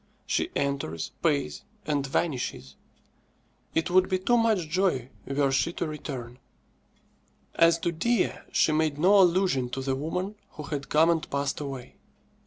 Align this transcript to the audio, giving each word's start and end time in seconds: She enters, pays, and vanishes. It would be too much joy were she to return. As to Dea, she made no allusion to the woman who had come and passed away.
She 0.25 0.49
enters, 0.55 1.11
pays, 1.21 1.61
and 1.85 2.07
vanishes. 2.07 2.75
It 3.75 3.91
would 3.91 4.09
be 4.09 4.17
too 4.17 4.35
much 4.35 4.67
joy 4.67 5.11
were 5.27 5.51
she 5.51 5.73
to 5.73 5.85
return. 5.85 6.39
As 7.53 7.77
to 7.77 7.91
Dea, 7.91 8.31
she 8.51 8.71
made 8.71 8.97
no 8.97 9.19
allusion 9.21 9.69
to 9.69 9.81
the 9.83 9.95
woman 9.95 10.37
who 10.53 10.63
had 10.63 10.89
come 10.89 11.11
and 11.11 11.29
passed 11.29 11.59
away. 11.59 11.97